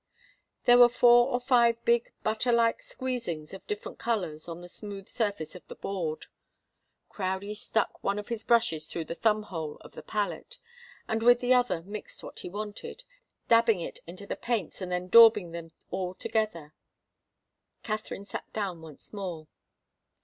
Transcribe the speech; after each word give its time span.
There 0.65 0.79
were 0.79 0.89
four 0.89 1.27
or 1.31 1.39
five 1.39 1.85
big, 1.85 2.11
butter 2.23 2.51
like 2.51 2.81
squeezings 2.81 3.53
of 3.53 3.67
different 3.67 3.99
colours 3.99 4.47
on 4.47 4.61
the 4.61 4.67
smooth 4.67 5.07
surface 5.07 5.53
of 5.53 5.67
the 5.67 5.75
board. 5.75 6.25
Crowdie 7.07 7.53
stuck 7.53 8.03
one 8.03 8.17
of 8.17 8.29
his 8.29 8.43
brushes 8.43 8.87
through 8.87 9.05
the 9.05 9.13
thumb 9.13 9.43
hole 9.43 9.77
of 9.81 9.91
the 9.91 10.01
palette, 10.01 10.57
and 11.07 11.21
with 11.21 11.39
the 11.39 11.53
other 11.53 11.83
mixed 11.83 12.23
what 12.23 12.39
he 12.39 12.49
wanted, 12.49 13.03
dabbing 13.47 13.79
it 13.79 13.99
into 14.07 14.25
the 14.25 14.35
paints 14.35 14.81
and 14.81 14.91
then 14.91 15.07
daubing 15.07 15.51
them 15.51 15.71
all 15.91 16.15
together. 16.15 16.73
Katharine 17.83 18.25
sat 18.25 18.51
down 18.53 18.81
once 18.81 19.13
more. 19.13 19.45